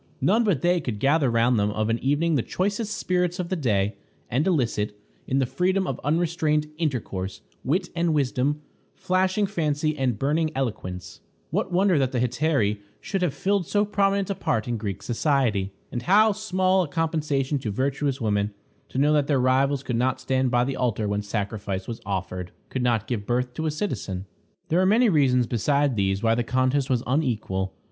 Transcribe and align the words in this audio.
None 0.19 0.43
but 0.43 0.61
they 0.63 0.81
could 0.81 0.97
gather 0.97 1.29
round 1.29 1.59
them 1.59 1.69
of 1.69 1.87
an 1.87 1.99
evening 1.99 2.33
the 2.33 2.41
choicest 2.41 2.97
spirits 2.97 3.37
of 3.37 3.49
the 3.49 3.55
day, 3.55 3.93
and 4.31 4.47
elicit, 4.47 4.99
in 5.27 5.37
the 5.37 5.45
freedom 5.45 5.85
of 5.85 5.99
unrestrained 6.03 6.65
intercourse, 6.79 7.41
wit 7.63 7.89
and 7.95 8.11
wisdom, 8.11 8.63
flashing 8.95 9.45
fancy 9.45 9.95
and 9.95 10.17
burning 10.17 10.49
eloquence. 10.55 11.19
What 11.51 11.71
wonder 11.71 11.99
that 11.99 12.13
the 12.13 12.19
Hetairæ 12.19 12.79
should 12.99 13.21
have 13.21 13.35
filled 13.35 13.67
so 13.67 13.85
prominent 13.85 14.31
a 14.31 14.33
part 14.33 14.67
in 14.67 14.77
Greek 14.77 15.03
society! 15.03 15.71
And 15.91 16.01
how 16.01 16.31
small 16.31 16.81
a 16.81 16.87
compensation 16.87 17.59
to 17.59 17.69
virtuous 17.69 18.19
women 18.19 18.55
to 18.89 18.97
know 18.97 19.13
that 19.13 19.27
their 19.27 19.39
rivals 19.39 19.83
could 19.83 19.97
not 19.97 20.19
stand 20.19 20.49
by 20.49 20.63
the 20.63 20.75
altar 20.77 21.07
when 21.07 21.21
sacrifice 21.21 21.87
was 21.87 22.01
offered; 22.07 22.51
could 22.69 22.81
not 22.81 23.05
give 23.05 23.27
birth 23.27 23.53
to 23.53 23.67
a 23.67 23.69
citizen! 23.69 24.25
There 24.69 24.81
are 24.81 24.85
many 24.87 25.09
reasons 25.09 25.45
besides 25.45 25.93
these 25.93 26.23
why 26.23 26.33
the 26.33 26.43
contest 26.43 26.89
was 26.89 27.03
unequal. 27.05 27.75